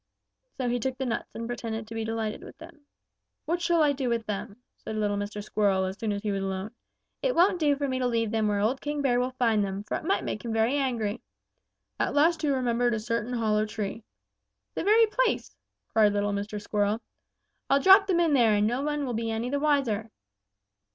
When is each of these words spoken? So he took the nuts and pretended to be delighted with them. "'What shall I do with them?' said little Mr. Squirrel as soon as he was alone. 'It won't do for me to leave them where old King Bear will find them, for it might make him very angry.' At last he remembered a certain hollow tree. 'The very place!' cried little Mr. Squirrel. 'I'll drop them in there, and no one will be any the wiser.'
So 0.57 0.67
he 0.67 0.79
took 0.79 0.97
the 0.97 1.05
nuts 1.05 1.29
and 1.35 1.45
pretended 1.45 1.85
to 1.85 1.93
be 1.93 2.03
delighted 2.03 2.43
with 2.43 2.57
them. 2.57 2.85
"'What 3.45 3.61
shall 3.61 3.83
I 3.83 3.91
do 3.93 4.09
with 4.09 4.25
them?' 4.25 4.63
said 4.75 4.95
little 4.95 5.15
Mr. 5.15 5.43
Squirrel 5.43 5.85
as 5.85 5.99
soon 5.99 6.11
as 6.11 6.23
he 6.23 6.31
was 6.31 6.41
alone. 6.41 6.71
'It 7.21 7.35
won't 7.35 7.59
do 7.59 7.75
for 7.75 7.87
me 7.87 7.99
to 7.99 8.07
leave 8.07 8.31
them 8.31 8.47
where 8.47 8.59
old 8.61 8.81
King 8.81 9.03
Bear 9.03 9.19
will 9.19 9.35
find 9.37 9.63
them, 9.63 9.83
for 9.83 9.95
it 9.97 10.03
might 10.03 10.23
make 10.23 10.43
him 10.43 10.51
very 10.51 10.75
angry.' 10.75 11.21
At 11.99 12.15
last 12.15 12.41
he 12.41 12.49
remembered 12.49 12.95
a 12.95 12.99
certain 12.99 13.33
hollow 13.33 13.67
tree. 13.67 14.03
'The 14.73 14.83
very 14.83 15.05
place!' 15.05 15.55
cried 15.87 16.13
little 16.13 16.33
Mr. 16.33 16.59
Squirrel. 16.59 16.99
'I'll 17.69 17.79
drop 17.81 18.07
them 18.07 18.19
in 18.19 18.33
there, 18.33 18.53
and 18.55 18.65
no 18.65 18.81
one 18.81 19.05
will 19.05 19.13
be 19.13 19.29
any 19.29 19.51
the 19.51 19.59
wiser.' 19.59 20.09